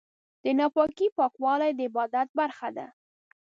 د 0.43 0.45
ناپاکۍ 0.57 1.07
پاکوالی 1.17 1.71
د 1.75 1.79
عبادت 1.89 2.27
برخه 2.39 2.67
ده. 2.77 2.87